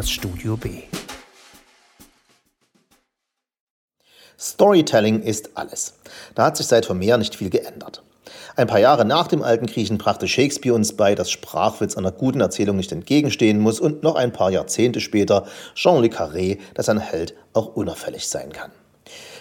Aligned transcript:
das 0.00 0.10
Studio 0.10 0.56
B. 0.56 0.84
Storytelling 4.38 5.20
ist 5.20 5.58
alles. 5.58 5.92
Da 6.34 6.46
hat 6.46 6.56
sich 6.56 6.68
seit 6.68 6.88
Homer 6.88 7.18
nicht 7.18 7.34
viel 7.34 7.50
geändert. 7.50 8.02
Ein 8.56 8.66
paar 8.66 8.80
Jahre 8.80 9.04
nach 9.04 9.28
dem 9.28 9.42
alten 9.42 9.66
Griechen 9.66 9.98
brachte 9.98 10.26
Shakespeare 10.26 10.74
uns 10.74 10.96
bei, 10.96 11.14
dass 11.14 11.30
Sprachwitz 11.30 11.98
einer 11.98 12.12
guten 12.12 12.40
Erzählung 12.40 12.78
nicht 12.78 12.92
entgegenstehen 12.92 13.58
muss 13.58 13.78
und 13.78 14.02
noch 14.02 14.14
ein 14.14 14.32
paar 14.32 14.50
Jahrzehnte 14.50 15.02
später 15.02 15.46
Jean 15.74 16.00
Le 16.00 16.08
Carré, 16.08 16.58
dass 16.72 16.88
ein 16.88 16.98
Held 16.98 17.34
auch 17.52 17.76
unauffällig 17.76 18.26
sein 18.26 18.52
kann. 18.52 18.72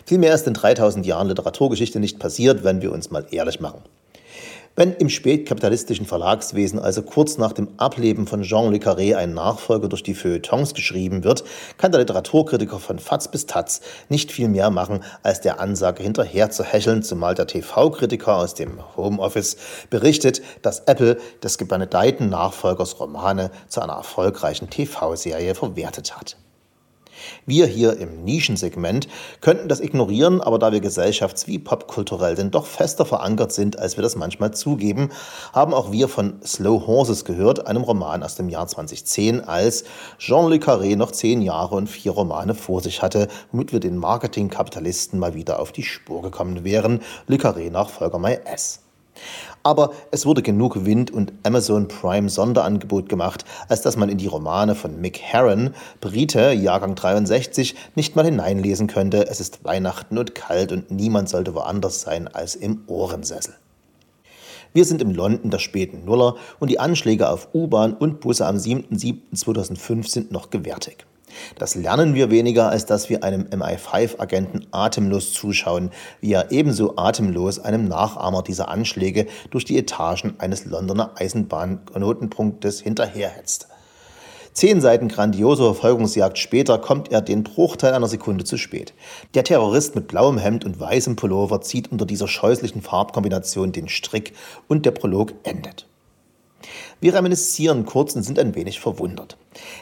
Viel 0.06 0.18
mehr 0.18 0.36
ist 0.36 0.46
in 0.46 0.56
3000 0.56 1.06
Jahren 1.06 1.30
Literaturgeschichte 1.30 2.02
nicht 2.02 2.20
passiert, 2.20 2.66
wenn 2.66 2.82
wir 2.82 2.92
uns 2.92 3.12
mal 3.12 3.26
ehrlich 3.32 3.62
machen. 3.62 3.82
Wenn 4.76 4.94
im 4.94 5.10
spätkapitalistischen 5.10 6.06
Verlagswesen 6.06 6.80
also 6.80 7.02
kurz 7.02 7.38
nach 7.38 7.52
dem 7.52 7.68
Ableben 7.78 8.28
von 8.28 8.44
Jean 8.44 8.72
Le 8.72 8.78
Carré 8.78 9.16
ein 9.16 9.34
Nachfolger 9.34 9.90
durch 9.90 10.04
die 10.04 10.14
Feuilletons 10.14 10.74
geschrieben 10.74 11.24
wird, 11.24 11.44
kann 11.78 11.92
der 11.92 12.00
Literaturkritiker 12.00 12.80
von 12.80 12.98
Fatz 12.98 13.28
bis 13.30 13.46
Taz 13.46 13.82
nicht 14.08 14.32
viel 14.32 14.48
mehr 14.48 14.70
machen, 14.70 15.04
als 15.22 15.42
der 15.42 15.60
Ansage 15.60 16.04
hinterher 16.04 16.50
zu 16.50 16.64
hecheln, 16.64 17.04
zumal 17.04 17.36
der 17.36 17.48
TV-Kritiker 17.48 18.38
aus 18.38 18.54
dem 18.54 18.80
Homeoffice 18.96 19.58
berichtet, 19.90 20.42
dass 20.62 20.82
Apple 20.82 21.18
des 21.44 21.58
gebenedeiten 21.58 22.30
Nachfolgers 22.30 23.00
Romane 23.00 23.52
zu 23.68 23.82
einer 23.82 23.94
erfolgreichen 23.94 24.70
TV-Serie 24.70 25.56
verwertet 25.56 26.16
hat. 26.16 26.38
Wir 27.46 27.66
hier 27.66 27.98
im 27.98 28.24
Nischensegment 28.24 29.08
könnten 29.42 29.68
das 29.68 29.80
ignorieren, 29.80 30.42
aber 30.42 30.60
da 30.60 30.72
wir 30.72 30.80
gesellschafts- 30.80 31.48
wie 31.48 31.60
popkulturell 31.60 32.36
denn 32.36 32.52
doch 32.52 32.66
fester 32.66 33.06
verankert 33.06 33.52
sind, 33.52 33.80
als 33.80 33.98
wir 33.98 34.02
das 34.02 34.16
manchmal 34.16 34.54
zugeben, 34.54 35.10
haben 35.54 35.74
auch 35.74 35.92
wir 35.92 36.08
von 36.08 36.42
Slow 36.46 36.86
Horses 36.86 37.26
gehört, 37.26 37.68
einem 37.68 37.84
Roman 37.84 38.24
aus 38.24 38.36
dem 38.36 38.50
Jahr 38.50 38.68
2010, 38.68 39.42
als 39.42 39.84
Jean 40.18 40.50
Le 40.50 40.58
Carré 40.58 40.96
noch 40.96 41.12
zehn 41.12 41.42
Jahre 41.42 41.76
und 41.76 41.88
vier 41.88 42.12
Romane 42.12 42.56
vor 42.56 42.82
sich 42.82 43.02
hatte, 43.02 43.28
womit 43.52 43.74
wir 43.74 43.80
den 43.80 43.98
Marketingkapitalisten 43.98 45.20
mal 45.20 45.34
wieder 45.34 45.60
auf 45.60 45.72
die 45.72 45.84
Spur 45.84 46.22
gekommen 46.22 46.64
wären. 46.64 47.02
Le 47.28 47.38
Carré 47.38 47.70
Nachfolger 47.72 48.20
My 48.20 48.38
S. 48.46 48.82
Aber 49.64 49.92
es 50.12 50.26
wurde 50.26 50.42
genug 50.42 50.86
Wind 50.86 51.12
und 51.12 51.34
Amazon 51.44 51.88
Prime 51.88 52.30
Sonderangebot 52.30 53.10
gemacht, 53.10 53.46
als 53.68 53.82
dass 53.82 53.98
man 53.98 54.10
in 54.10 54.18
die 54.18 54.28
Romane 54.28 54.76
von 54.76 55.00
Mick 55.02 55.20
Herron, 55.20 55.74
Brite, 56.02 56.52
Jahrgang 56.52 56.96
63, 56.96 57.76
nicht 57.96 58.16
mal 58.16 58.26
hineinlesen 58.26 58.88
könnte. 58.88 59.28
Es 59.28 59.40
ist 59.40 59.64
Weihnachten 59.66 60.18
und 60.18 60.36
kalt 60.36 60.72
und 60.72 60.92
niemand 60.92 61.30
sollte 61.30 61.56
woanders 61.56 62.02
sein 62.02 62.28
als 62.28 62.56
im 62.56 62.84
Ohrensessel. 62.88 63.56
Wir 64.72 64.86
sind 64.86 65.02
im 65.02 65.12
London 65.12 65.50
der 65.50 65.60
späten 65.60 66.06
Nuller 66.06 66.36
und 66.60 66.70
die 66.70 66.80
Anschläge 66.80 67.30
auf 67.30 67.50
U-Bahn 67.54 67.94
und 67.94 68.20
Busse 68.20 68.46
am 68.46 68.58
7.7.2005 68.58 70.08
sind 70.08 70.32
noch 70.32 70.52
gewärtig. 70.52 71.06
Das 71.58 71.76
lernen 71.76 72.16
wir 72.16 72.30
weniger, 72.32 72.70
als 72.70 72.86
dass 72.86 73.10
wir 73.10 73.24
einem 73.24 73.44
MI5-Agenten 73.44 74.68
atemlos 74.72 75.34
zuschauen, 75.34 75.92
wie 76.22 76.34
er 76.34 76.52
ebenso 76.52 76.98
atemlos 76.98 77.60
einem 77.60 77.88
Nachahmer 77.88 78.44
dieser 78.44 78.70
Anschläge 78.70 79.28
durch 79.50 79.66
die 79.66 79.78
Etagen 79.78 80.36
eines 80.38 80.66
Londoner 80.66 81.12
Eisenbahnknotenpunktes 81.16 82.82
hinterherhetzt. 82.82 83.68
Zehn 84.54 84.82
Seiten 84.82 85.08
grandioser 85.08 85.66
Verfolgungsjagd 85.66 86.38
später 86.38 86.80
kommt 86.80 87.12
er 87.12 87.22
den 87.22 87.44
Bruchteil 87.44 87.94
einer 87.94 88.08
Sekunde 88.08 88.44
zu 88.44 88.58
spät. 88.58 88.94
Der 89.34 89.44
Terrorist 89.44 89.96
mit 89.96 90.08
blauem 90.08 90.38
Hemd 90.38 90.66
und 90.66 90.80
weißem 90.80 91.16
Pullover 91.16 91.62
zieht 91.62 91.92
unter 91.92 92.06
dieser 92.06 92.28
scheußlichen 92.28 92.82
Farbkombination 92.82 93.72
den 93.72 93.88
Strick 93.88 94.34
und 94.68 94.86
der 94.86 94.92
Prolog 94.92 95.34
endet. 95.44 95.89
Wir 97.00 97.14
reminiszieren 97.14 97.86
kurz 97.86 98.16
und 98.16 98.24
sind 98.24 98.40
ein 98.40 98.56
wenig 98.56 98.80
verwundert. 98.80 99.38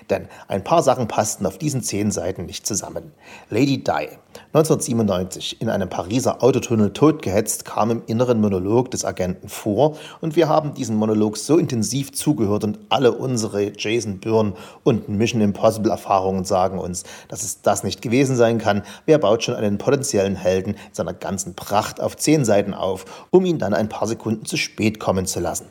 Denn 0.10 0.28
ein 0.48 0.64
paar 0.64 0.82
Sachen 0.82 1.08
passten 1.08 1.46
auf 1.46 1.58
diesen 1.58 1.82
zehn 1.84 2.12
Seiten 2.12 2.46
nicht 2.46 2.66
zusammen. 2.66 3.12
Lady 3.50 3.84
Di, 3.84 4.10
1997 4.54 5.62
in 5.62 5.70
einem 5.70 5.90
Pariser 5.90 6.42
Autotunnel 6.42 6.94
totgehetzt, 6.94 7.66
kam 7.66 7.92
im 7.92 8.04
inneren 8.08 8.40
Monolog 8.40 8.92
des 8.92 9.04
Agenten 9.04 9.50
vor 9.50 9.98
und 10.22 10.36
wir 10.36 10.48
haben 10.48 10.74
diesen 10.74 10.96
Monolog 10.96 11.38
so 11.38 11.58
intensiv 11.58 12.14
zugehört 12.14 12.64
und 12.64 12.80
alle 12.90 13.12
unsere 13.12 13.74
Jason 13.78 14.20
Byrne 14.20 14.54
und 14.84 15.10
Mission 15.10 15.42
Impossible 15.42 15.92
Erfahrungen 15.92 16.46
sagen 16.46 16.80
uns, 16.80 17.04
dass 17.28 17.44
es 17.44 17.62
das 17.62 17.84
nicht 17.84 18.02
gewesen 18.02 18.36
sein 18.36 18.60
kann. 18.60 18.84
Wer 19.06 19.18
baut 19.18 19.44
schon 19.44 19.56
einen 19.56 19.78
potenziellen 19.78 20.36
Helden 20.36 20.76
in 20.76 20.94
seiner 20.94 21.14
ganzen 21.14 21.56
Pracht 21.56 22.00
auf 22.00 22.16
zehn 22.16 22.46
Seiten 22.46 22.74
auf, 22.74 23.28
um 23.32 23.46
ihn 23.46 23.60
dann 23.60 23.74
ein 23.74 23.90
paar 23.90 24.08
Sekunden 24.08 24.46
zu 24.46 24.56
spät 24.58 25.00
kommen 25.00 25.26
zu 25.26 25.40
lassen? 25.40 25.66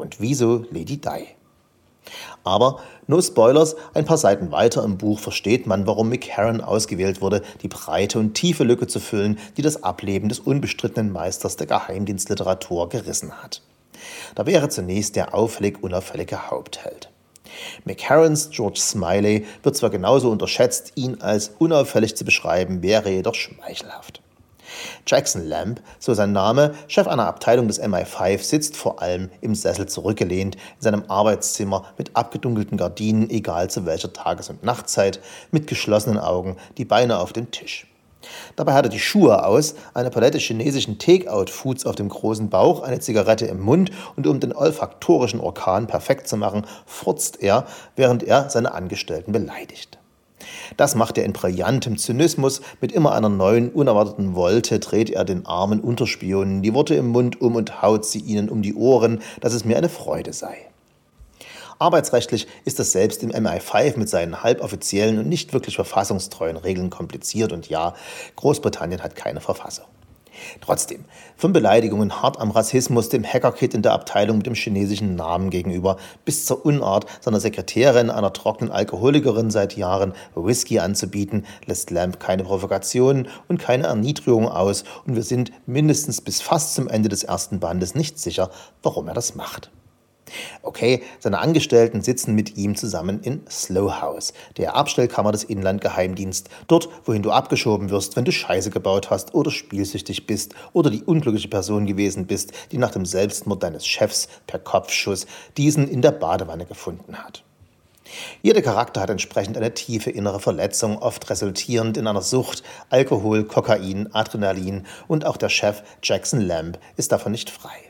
Und 0.00 0.20
wieso 0.20 0.64
Lady 0.70 0.96
Di? 0.96 1.28
Aber, 2.42 2.80
no 3.06 3.20
Spoilers, 3.20 3.76
ein 3.92 4.06
paar 4.06 4.16
Seiten 4.16 4.50
weiter 4.50 4.82
im 4.82 4.96
Buch 4.96 5.18
versteht 5.18 5.66
man, 5.66 5.86
warum 5.86 6.08
Mick 6.08 6.28
Herron 6.28 6.60
ausgewählt 6.60 7.20
wurde, 7.20 7.42
die 7.62 7.68
breite 7.68 8.18
und 8.18 8.34
tiefe 8.34 8.64
Lücke 8.64 8.86
zu 8.86 8.98
füllen, 8.98 9.38
die 9.56 9.62
das 9.62 9.82
Ableben 9.82 10.28
des 10.28 10.40
unbestrittenen 10.40 11.12
Meisters 11.12 11.56
der 11.56 11.66
Geheimdienstliteratur 11.66 12.88
gerissen 12.88 13.42
hat. 13.42 13.62
Da 14.34 14.46
wäre 14.46 14.70
zunächst 14.70 15.16
der 15.16 15.34
auffällig 15.34 15.82
unauffällige 15.82 16.50
Hauptheld. 16.50 17.10
McCarrons 17.84 18.50
George 18.50 18.80
Smiley 18.80 19.46
wird 19.62 19.76
zwar 19.76 19.90
genauso 19.90 20.30
unterschätzt, 20.30 20.92
ihn 20.94 21.20
als 21.20 21.52
unauffällig 21.58 22.16
zu 22.16 22.24
beschreiben, 22.24 22.82
wäre 22.82 23.10
jedoch 23.10 23.34
schmeichelhaft. 23.34 24.22
Jackson 25.06 25.46
Lamb, 25.46 25.80
so 25.98 26.14
sein 26.14 26.32
Name, 26.32 26.74
Chef 26.88 27.06
einer 27.06 27.26
Abteilung 27.26 27.68
des 27.68 27.80
MI5, 27.80 28.42
sitzt 28.42 28.76
vor 28.76 29.02
allem 29.02 29.30
im 29.40 29.54
Sessel 29.54 29.86
zurückgelehnt 29.86 30.56
in 30.56 30.82
seinem 30.82 31.04
Arbeitszimmer 31.08 31.84
mit 31.98 32.16
abgedunkelten 32.16 32.78
Gardinen, 32.78 33.30
egal 33.30 33.70
zu 33.70 33.86
welcher 33.86 34.12
Tages- 34.12 34.50
und 34.50 34.62
Nachtzeit, 34.62 35.20
mit 35.50 35.66
geschlossenen 35.66 36.18
Augen, 36.18 36.56
die 36.78 36.84
Beine 36.84 37.18
auf 37.18 37.32
dem 37.32 37.50
Tisch. 37.50 37.86
Dabei 38.56 38.74
hat 38.74 38.86
er 38.86 38.90
die 38.90 38.98
Schuhe 38.98 39.44
aus, 39.44 39.74
eine 39.94 40.10
Palette 40.10 40.38
chinesischen 40.38 40.98
Take-out-Foods 40.98 41.86
auf 41.86 41.96
dem 41.96 42.08
großen 42.08 42.50
Bauch, 42.50 42.82
eine 42.82 43.00
Zigarette 43.00 43.46
im 43.46 43.60
Mund 43.60 43.90
und 44.16 44.26
um 44.26 44.40
den 44.40 44.54
olfaktorischen 44.54 45.40
Orkan 45.40 45.86
perfekt 45.86 46.28
zu 46.28 46.36
machen, 46.36 46.66
furzt 46.86 47.42
er, 47.42 47.66
während 47.96 48.22
er 48.22 48.50
seine 48.50 48.72
Angestellten 48.74 49.32
beleidigt. 49.32 49.99
Das 50.76 50.94
macht 50.94 51.18
er 51.18 51.24
in 51.24 51.32
brillantem 51.32 51.96
Zynismus. 51.96 52.60
Mit 52.80 52.92
immer 52.92 53.12
einer 53.12 53.28
neuen, 53.28 53.70
unerwarteten 53.70 54.34
Wolte 54.34 54.78
dreht 54.78 55.10
er 55.10 55.24
den 55.24 55.46
armen 55.46 55.80
Unterspionen 55.80 56.62
die 56.62 56.74
Worte 56.74 56.94
im 56.94 57.08
Mund 57.08 57.40
um 57.40 57.56
und 57.56 57.82
haut 57.82 58.04
sie 58.04 58.20
ihnen 58.20 58.48
um 58.48 58.62
die 58.62 58.74
Ohren, 58.74 59.20
dass 59.40 59.52
es 59.52 59.64
mir 59.64 59.76
eine 59.76 59.88
Freude 59.88 60.32
sei. 60.32 60.56
Arbeitsrechtlich 61.78 62.46
ist 62.66 62.78
das 62.78 62.92
selbst 62.92 63.22
im 63.22 63.30
MI5 63.30 63.98
mit 63.98 64.08
seinen 64.08 64.42
halboffiziellen 64.42 65.18
und 65.18 65.28
nicht 65.28 65.54
wirklich 65.54 65.76
verfassungstreuen 65.76 66.58
Regeln 66.58 66.90
kompliziert 66.90 67.52
und 67.52 67.70
ja, 67.70 67.94
Großbritannien 68.36 69.02
hat 69.02 69.16
keine 69.16 69.40
Verfassung. 69.40 69.86
Trotzdem, 70.60 71.04
von 71.36 71.52
Beleidigungen 71.52 72.22
hart 72.22 72.38
am 72.38 72.50
Rassismus, 72.50 73.08
dem 73.08 73.24
Hackerkit 73.24 73.74
in 73.74 73.82
der 73.82 73.92
Abteilung 73.92 74.38
mit 74.38 74.46
dem 74.46 74.54
chinesischen 74.54 75.14
Namen 75.16 75.50
gegenüber, 75.50 75.96
bis 76.24 76.46
zur 76.46 76.64
Unart 76.64 77.06
seiner 77.20 77.40
Sekretärin, 77.40 78.10
einer 78.10 78.32
trockenen 78.32 78.72
Alkoholikerin 78.72 79.50
seit 79.50 79.76
Jahren, 79.76 80.14
Whisky 80.34 80.78
anzubieten, 80.78 81.46
lässt 81.66 81.90
Lamp 81.90 82.20
keine 82.20 82.44
Provokationen 82.44 83.28
und 83.48 83.58
keine 83.58 83.86
Erniedrigung 83.86 84.48
aus 84.48 84.84
und 85.06 85.16
wir 85.16 85.22
sind 85.22 85.52
mindestens 85.66 86.20
bis 86.20 86.40
fast 86.40 86.74
zum 86.74 86.88
Ende 86.88 87.08
des 87.08 87.24
ersten 87.24 87.60
Bandes 87.60 87.94
nicht 87.94 88.18
sicher, 88.18 88.50
warum 88.82 89.08
er 89.08 89.14
das 89.14 89.34
macht. 89.34 89.70
Okay, 90.62 91.02
seine 91.18 91.38
Angestellten 91.38 92.02
sitzen 92.02 92.34
mit 92.34 92.56
ihm 92.56 92.76
zusammen 92.76 93.20
in 93.22 93.42
Slow 93.48 94.00
House, 94.00 94.32
der 94.56 94.76
Abstellkammer 94.76 95.32
des 95.32 95.44
Inlandgeheimdienst, 95.44 96.48
dort, 96.66 96.88
wohin 97.04 97.22
du 97.22 97.30
abgeschoben 97.30 97.90
wirst, 97.90 98.16
wenn 98.16 98.24
du 98.24 98.32
Scheiße 98.32 98.70
gebaut 98.70 99.10
hast 99.10 99.34
oder 99.34 99.50
spielsüchtig 99.50 100.26
bist 100.26 100.54
oder 100.72 100.90
die 100.90 101.02
unglückliche 101.02 101.48
Person 101.48 101.86
gewesen 101.86 102.26
bist, 102.26 102.52
die 102.72 102.78
nach 102.78 102.90
dem 102.90 103.06
Selbstmord 103.06 103.62
deines 103.62 103.86
Chefs 103.86 104.28
per 104.46 104.58
Kopfschuss 104.58 105.26
diesen 105.56 105.88
in 105.88 106.02
der 106.02 106.12
Badewanne 106.12 106.66
gefunden 106.66 107.16
hat. 107.16 107.42
Jeder 108.42 108.62
Charakter 108.62 109.00
hat 109.00 109.10
entsprechend 109.10 109.56
eine 109.56 109.74
tiefe 109.74 110.10
innere 110.10 110.40
Verletzung, 110.40 110.98
oft 110.98 111.30
resultierend 111.30 111.96
in 111.96 112.06
einer 112.06 112.22
Sucht, 112.22 112.62
Alkohol, 112.88 113.44
Kokain, 113.44 114.12
Adrenalin 114.12 114.86
und 115.08 115.24
auch 115.24 115.36
der 115.36 115.48
Chef 115.48 115.82
Jackson 116.02 116.40
Lamb 116.40 116.78
ist 116.96 117.12
davon 117.12 117.32
nicht 117.32 117.50
frei. 117.50 117.89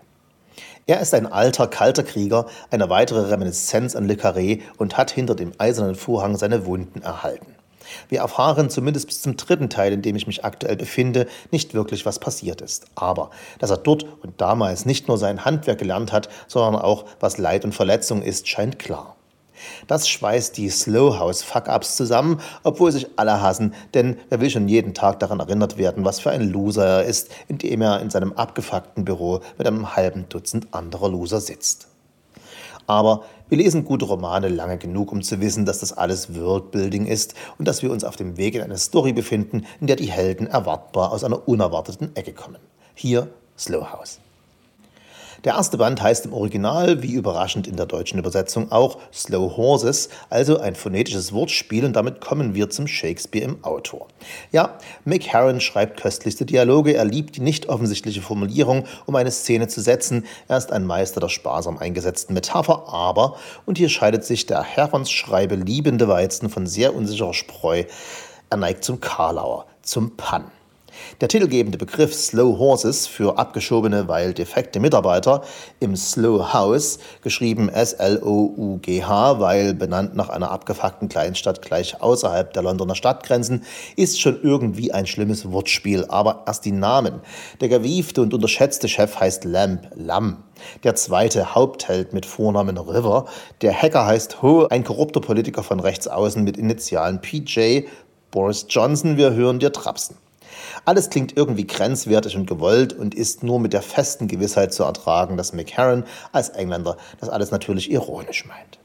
Er 0.86 1.00
ist 1.00 1.14
ein 1.14 1.26
alter, 1.26 1.66
kalter 1.66 2.02
Krieger, 2.02 2.46
eine 2.70 2.88
weitere 2.88 3.28
Reminiszenz 3.28 3.94
an 3.94 4.06
Le 4.06 4.14
Carré 4.14 4.60
und 4.78 4.96
hat 4.96 5.10
hinter 5.10 5.34
dem 5.34 5.52
eisernen 5.58 5.94
Vorhang 5.94 6.36
seine 6.36 6.66
Wunden 6.66 7.02
erhalten. 7.02 7.54
Wir 8.08 8.20
erfahren 8.20 8.70
zumindest 8.70 9.06
bis 9.06 9.22
zum 9.22 9.36
dritten 9.36 9.68
Teil, 9.68 9.92
in 9.92 10.02
dem 10.02 10.16
ich 10.16 10.26
mich 10.26 10.44
aktuell 10.44 10.76
befinde, 10.76 11.26
nicht 11.50 11.74
wirklich, 11.74 12.06
was 12.06 12.18
passiert 12.18 12.60
ist. 12.60 12.86
Aber, 12.94 13.30
dass 13.58 13.70
er 13.70 13.78
dort 13.78 14.04
und 14.22 14.40
damals 14.40 14.86
nicht 14.86 15.08
nur 15.08 15.18
sein 15.18 15.44
Handwerk 15.44 15.78
gelernt 15.78 16.12
hat, 16.12 16.28
sondern 16.46 16.80
auch, 16.80 17.04
was 17.20 17.38
Leid 17.38 17.64
und 17.64 17.74
Verletzung 17.74 18.22
ist, 18.22 18.48
scheint 18.48 18.78
klar. 18.78 19.16
Das 19.86 20.08
schweißt 20.08 20.56
die 20.56 20.68
Slowhouse-Fuck-Ups 20.68 21.96
zusammen, 21.96 22.40
obwohl 22.62 22.92
sich 22.92 23.06
alle 23.16 23.40
hassen, 23.40 23.74
denn 23.94 24.18
wer 24.28 24.40
will 24.40 24.50
schon 24.50 24.68
jeden 24.68 24.94
Tag 24.94 25.20
daran 25.20 25.40
erinnert 25.40 25.78
werden, 25.78 26.04
was 26.04 26.20
für 26.20 26.30
ein 26.30 26.50
Loser 26.50 26.86
er 26.86 27.04
ist, 27.04 27.30
indem 27.48 27.82
er 27.82 28.00
in 28.00 28.10
seinem 28.10 28.32
abgefuckten 28.32 29.04
Büro 29.04 29.40
mit 29.58 29.66
einem 29.66 29.96
halben 29.96 30.28
Dutzend 30.28 30.68
anderer 30.72 31.08
Loser 31.08 31.40
sitzt. 31.40 31.88
Aber 32.86 33.24
wir 33.48 33.58
lesen 33.58 33.84
gute 33.84 34.04
Romane 34.04 34.48
lange 34.48 34.78
genug, 34.78 35.12
um 35.12 35.22
zu 35.22 35.40
wissen, 35.40 35.64
dass 35.64 35.80
das 35.80 35.92
alles 35.92 36.34
Worldbuilding 36.34 37.06
ist 37.06 37.34
und 37.58 37.68
dass 37.68 37.82
wir 37.82 37.90
uns 37.90 38.04
auf 38.04 38.16
dem 38.16 38.36
Weg 38.36 38.54
in 38.54 38.62
eine 38.62 38.78
Story 38.78 39.12
befinden, 39.12 39.66
in 39.80 39.86
der 39.86 39.96
die 39.96 40.10
Helden 40.10 40.46
erwartbar 40.46 41.12
aus 41.12 41.24
einer 41.24 41.48
unerwarteten 41.48 42.14
Ecke 42.16 42.32
kommen. 42.32 42.58
Hier 42.94 43.28
Slow 43.56 43.92
House. 43.92 44.20
Der 45.44 45.54
erste 45.54 45.78
Band 45.78 46.02
heißt 46.02 46.26
im 46.26 46.34
Original, 46.34 47.02
wie 47.02 47.14
überraschend 47.14 47.66
in 47.66 47.76
der 47.76 47.86
deutschen 47.86 48.18
Übersetzung 48.18 48.70
auch, 48.70 48.98
Slow 49.10 49.56
Horses, 49.56 50.10
also 50.28 50.60
ein 50.60 50.74
phonetisches 50.74 51.32
Wortspiel 51.32 51.86
und 51.86 51.94
damit 51.94 52.20
kommen 52.20 52.54
wir 52.54 52.68
zum 52.68 52.86
Shakespeare 52.86 53.46
im 53.46 53.64
Autor. 53.64 54.08
Ja, 54.52 54.76
Mick 55.06 55.28
Herron 55.28 55.62
schreibt 55.62 55.98
köstlichste 55.98 56.44
Dialoge, 56.44 56.92
er 56.92 57.06
liebt 57.06 57.36
die 57.36 57.40
nicht 57.40 57.70
offensichtliche 57.70 58.20
Formulierung, 58.20 58.84
um 59.06 59.16
eine 59.16 59.30
Szene 59.30 59.66
zu 59.68 59.80
setzen, 59.80 60.26
er 60.46 60.58
ist 60.58 60.72
ein 60.72 60.84
Meister 60.84 61.20
der 61.20 61.30
sparsam 61.30 61.78
eingesetzten 61.78 62.34
Metapher, 62.34 62.88
aber, 62.88 63.36
und 63.64 63.78
hier 63.78 63.88
scheidet 63.88 64.24
sich 64.24 64.44
der 64.44 64.62
Herrons 64.62 65.10
Schreibe 65.10 65.54
liebende 65.54 66.06
Weizen 66.06 66.50
von 66.50 66.66
sehr 66.66 66.94
unsicherer 66.94 67.32
Spreu, 67.32 67.84
er 68.50 68.56
neigt 68.58 68.84
zum 68.84 69.00
Karlauer, 69.00 69.64
zum 69.80 70.18
Pann. 70.18 70.50
Der 71.20 71.28
titelgebende 71.28 71.78
Begriff 71.78 72.14
Slow 72.14 72.58
Horses 72.58 73.06
für 73.06 73.38
abgeschobene, 73.38 74.08
weil 74.08 74.34
defekte 74.34 74.80
Mitarbeiter 74.80 75.42
im 75.80 75.96
Slow 75.96 76.52
House, 76.52 76.98
geschrieben 77.22 77.68
S-L-O-U-G-H, 77.68 79.40
weil 79.40 79.74
benannt 79.74 80.14
nach 80.16 80.28
einer 80.28 80.50
abgefuckten 80.50 81.08
Kleinstadt 81.08 81.62
gleich 81.62 82.00
außerhalb 82.00 82.52
der 82.52 82.62
Londoner 82.62 82.94
Stadtgrenzen, 82.94 83.64
ist 83.96 84.20
schon 84.20 84.40
irgendwie 84.42 84.92
ein 84.92 85.06
schlimmes 85.06 85.50
Wortspiel, 85.50 86.06
aber 86.08 86.44
erst 86.46 86.64
die 86.64 86.72
Namen. 86.72 87.20
Der 87.60 87.68
gewiefte 87.68 88.22
und 88.22 88.34
unterschätzte 88.34 88.88
Chef 88.88 89.18
heißt 89.18 89.44
Lamb, 89.44 89.88
Lamm. 89.94 90.44
Der 90.84 90.94
zweite 90.94 91.54
Hauptheld 91.54 92.12
mit 92.12 92.26
Vornamen 92.26 92.78
River. 92.78 93.26
Der 93.62 93.74
Hacker 93.74 94.06
heißt 94.06 94.42
Ho, 94.42 94.66
ein 94.66 94.84
korrupter 94.84 95.20
Politiker 95.20 95.62
von 95.62 95.80
rechts 95.80 96.08
außen 96.08 96.42
mit 96.44 96.56
Initialen 96.56 97.20
PJ. 97.20 97.82
Boris 98.30 98.66
Johnson, 98.68 99.16
wir 99.16 99.32
hören 99.32 99.58
dir 99.58 99.72
trapsen. 99.72 100.16
Alles 100.84 101.10
klingt 101.10 101.36
irgendwie 101.36 101.66
grenzwertig 101.66 102.36
und 102.36 102.46
gewollt 102.46 102.92
und 102.92 103.14
ist 103.14 103.42
nur 103.42 103.60
mit 103.60 103.72
der 103.72 103.82
festen 103.82 104.28
Gewissheit 104.28 104.72
zu 104.72 104.84
ertragen, 104.84 105.36
dass 105.36 105.52
McCarran 105.52 106.04
als 106.32 106.50
Engländer 106.50 106.96
das 107.20 107.28
alles 107.28 107.50
natürlich 107.50 107.90
ironisch 107.90 108.46
meint. 108.46 108.78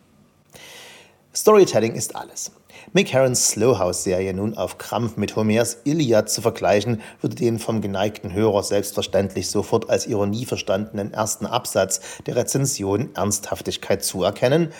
Storytelling 1.33 1.95
ist 1.95 2.15
alles. 2.15 2.51
Mick 2.93 3.09
Slowhouse-Serie 3.09 4.33
nun 4.33 4.55
auf 4.55 4.77
Krampf 4.77 5.17
mit 5.17 5.35
Homers 5.35 5.79
Iliad 5.83 6.29
zu 6.29 6.41
vergleichen, 6.41 7.01
würde 7.19 7.35
den 7.35 7.59
vom 7.59 7.81
geneigten 7.81 8.31
Hörer 8.31 8.63
selbstverständlich 8.63 9.49
sofort 9.49 9.89
als 9.89 10.07
Ironie 10.07 10.45
verstandenen 10.45 11.13
ersten 11.13 11.45
Absatz 11.45 11.99
der 12.25 12.37
Rezension 12.37 13.09
Ernsthaftigkeit 13.15 14.03
zuerkennen. 14.03 14.71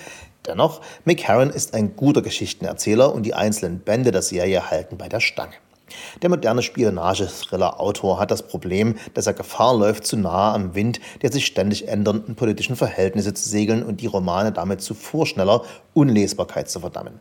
Dennoch, 0.46 0.82
Mick 1.04 1.28
ist 1.54 1.74
ein 1.74 1.96
guter 1.96 2.22
Geschichtenerzähler 2.22 3.14
und 3.14 3.24
die 3.24 3.34
einzelnen 3.34 3.80
Bände 3.80 4.12
der 4.12 4.22
Serie 4.22 4.70
halten 4.70 4.98
bei 4.98 5.10
der 5.10 5.20
Stange. 5.20 5.56
Der 6.22 6.30
moderne 6.30 6.64
Spionage-Thriller-Autor 6.64 8.20
hat 8.20 8.32
das 8.32 8.44
Problem, 8.44 8.96
dass 9.14 9.28
er 9.28 9.34
Gefahr 9.34 9.78
läuft, 9.78 10.06
zu 10.06 10.18
nahe 10.18 10.54
am 10.54 10.76
Wind 10.76 11.00
der 11.22 11.32
sich 11.32 11.46
ständig 11.46 11.88
ändernden 11.88 12.36
politischen 12.36 12.76
Verhältnisse 12.76 13.34
zu 13.34 13.48
segeln 13.48 13.84
und 13.84 14.02
die 14.02 14.08
Romane 14.08 14.52
damit 14.52 14.82
zu 14.82 14.94
vorschneller 14.94 15.62
Unlesbarkeit 15.94 16.70
zu 16.70 16.80
verdammen. 16.80 17.20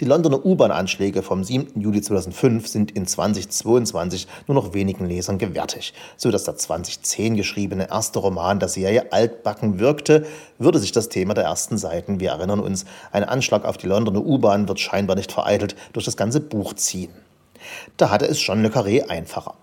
Die 0.00 0.04
Londoner 0.04 0.44
U-Bahn-Anschläge 0.44 1.22
vom 1.22 1.42
7. 1.42 1.80
Juli 1.80 2.02
2005 2.02 2.68
sind 2.68 2.90
in 2.90 3.06
2022 3.06 4.28
nur 4.46 4.54
noch 4.54 4.74
wenigen 4.74 5.06
Lesern 5.06 5.38
gewärtig, 5.38 5.94
so 6.16 6.30
dass 6.30 6.44
der 6.44 6.56
2010 6.56 7.36
geschriebene 7.36 7.88
erste 7.88 8.18
Roman 8.18 8.60
der 8.60 8.68
Serie 8.68 9.12
altbacken 9.12 9.78
wirkte, 9.78 10.26
würde 10.58 10.78
sich 10.78 10.92
das 10.92 11.08
Thema 11.08 11.34
der 11.34 11.44
ersten 11.44 11.78
Seiten, 11.78 12.20
wir 12.20 12.30
erinnern 12.30 12.60
uns, 12.60 12.84
ein 13.12 13.24
Anschlag 13.24 13.64
auf 13.64 13.78
die 13.78 13.86
Londoner 13.86 14.24
U-Bahn 14.24 14.68
wird 14.68 14.80
scheinbar 14.80 15.16
nicht 15.16 15.32
vereitelt, 15.32 15.74
durch 15.92 16.04
das 16.04 16.16
ganze 16.16 16.40
Buch 16.40 16.74
ziehen. 16.74 17.23
Da 17.96 18.10
hatte 18.10 18.26
es 18.26 18.38
Jean 18.38 18.62
Le 18.62 18.68
Carré 18.68 19.08
einfacher. 19.08 19.54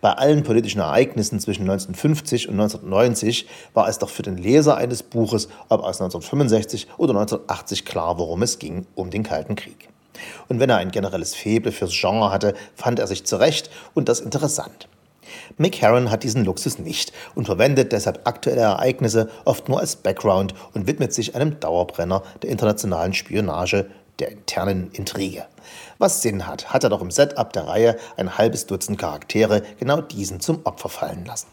Bei 0.00 0.12
allen 0.12 0.42
politischen 0.42 0.80
Ereignissen 0.80 1.40
zwischen 1.40 1.62
1950 1.62 2.48
und 2.48 2.60
1990 2.60 3.46
war 3.74 3.88
es 3.88 3.98
doch 3.98 4.10
für 4.10 4.22
den 4.22 4.36
Leser 4.36 4.76
eines 4.76 5.02
Buches, 5.02 5.48
ob 5.68 5.80
aus 5.80 6.00
1965 6.00 6.88
oder 6.96 7.10
1980 7.10 7.84
klar, 7.84 8.18
worum 8.18 8.42
es 8.42 8.58
ging, 8.58 8.86
um 8.94 9.10
den 9.10 9.22
Kalten 9.22 9.56
Krieg. 9.56 9.88
Und 10.48 10.60
wenn 10.60 10.70
er 10.70 10.76
ein 10.76 10.90
generelles 10.90 11.34
Faible 11.34 11.72
fürs 11.72 11.92
Genre 11.92 12.30
hatte, 12.30 12.54
fand 12.74 12.98
er 12.98 13.06
sich 13.06 13.24
zurecht 13.24 13.70
und 13.94 14.08
das 14.08 14.20
interessant. 14.20 14.88
Mick 15.58 15.80
Herron 15.80 16.10
hat 16.10 16.22
diesen 16.22 16.44
Luxus 16.44 16.78
nicht 16.78 17.12
und 17.34 17.46
verwendet 17.46 17.92
deshalb 17.92 18.26
aktuelle 18.26 18.60
Ereignisse 18.60 19.28
oft 19.44 19.68
nur 19.68 19.80
als 19.80 19.96
Background 19.96 20.54
und 20.74 20.86
widmet 20.86 21.12
sich 21.12 21.34
einem 21.34 21.58
Dauerbrenner 21.60 22.22
der 22.42 22.50
internationalen 22.50 23.12
Spionage, 23.12 23.86
der 24.18 24.30
internen 24.30 24.90
Intrige. 24.92 25.46
Was 25.98 26.22
Sinn 26.22 26.46
hat, 26.46 26.72
hat 26.72 26.84
er 26.84 26.90
doch 26.90 27.02
im 27.02 27.10
Setup 27.10 27.52
der 27.52 27.66
Reihe 27.66 27.96
ein 28.16 28.38
halbes 28.38 28.66
Dutzend 28.66 28.98
Charaktere 28.98 29.62
genau 29.78 30.00
diesen 30.00 30.40
zum 30.40 30.60
Opfer 30.64 30.88
fallen 30.88 31.24
lassen. 31.24 31.48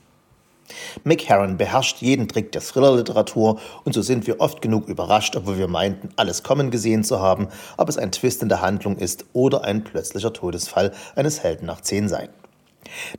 Mick 1.04 1.27
Herron 1.27 1.57
beherrscht 1.57 1.98
jeden 2.01 2.27
Trick 2.27 2.51
der 2.51 2.62
Thriller-Literatur 2.62 3.60
und 3.83 3.94
so 3.94 4.01
sind 4.01 4.27
wir 4.27 4.39
oft 4.39 4.62
genug 4.62 4.88
überrascht, 4.88 5.36
obwohl 5.36 5.57
wir 5.57 5.68
meinten, 5.68 6.10
alles 6.15 6.44
kommen 6.44 6.71
gesehen 6.71 7.04
zu 7.04 7.19
haben, 7.19 7.50
ob 7.77 7.89
es 7.89 7.98
ein 7.98 8.12
Twist 8.12 8.42
in 8.42 8.50
der 8.50 8.62
Handlung 8.62 8.98
ist 8.98 9.25
oder 9.33 9.63
ein 9.63 9.83
plötzlicher 9.83 10.33
Todesfall 10.33 10.94
eines 11.16 11.44
Helden 11.44 11.66
nach 11.66 11.81
zehn 11.81 12.07
Seiten. 12.07 12.43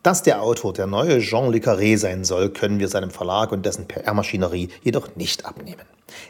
Dass 0.02 0.22
der 0.22 0.42
Autor 0.42 0.72
der 0.72 0.86
neue 0.86 1.20
Jean 1.20 1.50
Le 1.52 1.58
Carré 1.58 1.96
sein 1.96 2.24
soll, 2.24 2.50
können 2.50 2.78
wir 2.78 2.88
seinem 2.88 3.10
Verlag 3.10 3.52
und 3.52 3.64
dessen 3.64 3.88
PR-Maschinerie 3.88 4.68
jedoch 4.82 5.16
nicht 5.16 5.46
abnehmen. 5.46 5.84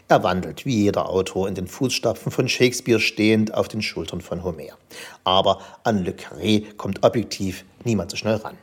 Er 0.08 0.22
wandelt 0.22 0.64
wie 0.64 0.84
jeder 0.84 1.08
Autor 1.08 1.48
in 1.48 1.54
den 1.54 1.66
Fußstapfen 1.66 2.30
von 2.30 2.48
Shakespeare 2.48 3.00
stehend 3.00 3.54
auf 3.54 3.68
den 3.68 3.82
Schultern 3.82 4.20
von 4.20 4.44
Homer. 4.44 4.78
Aber 5.24 5.60
an 5.82 6.04
Le 6.04 6.12
Carré 6.12 6.74
kommt 6.76 7.04
objektiv 7.04 7.64
niemand 7.84 8.10
so 8.10 8.16
schnell 8.16 8.36
ran. 8.36 8.56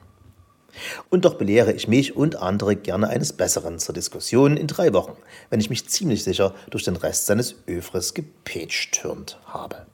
Und 1.09 1.25
doch 1.25 1.35
belehre 1.35 1.73
ich 1.73 1.88
mich 1.88 2.15
und 2.15 2.38
andere 2.38 2.75
gerne 2.75 3.09
eines 3.09 3.33
Besseren 3.33 3.79
zur 3.79 3.94
Diskussion 3.94 4.56
in 4.56 4.68
drei 4.68 4.94
Wochen, 4.94 5.18
wenn 5.50 5.59
ich 5.59 5.69
mich 5.69 5.88
ziemlich 5.89 6.23
sicher 6.23 6.53
durch 6.69 6.83
den 6.83 6.95
Rest 6.95 7.25
seines 7.25 7.56
Övres 7.68 8.13
gepetchtürmt 8.13 9.38
habe. 9.45 9.85